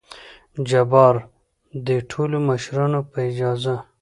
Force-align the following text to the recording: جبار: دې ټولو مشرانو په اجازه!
جبار: 0.69 1.15
دې 1.85 1.97
ټولو 2.11 2.37
مشرانو 2.49 2.99
په 3.11 3.17
اجازه! 3.29 3.75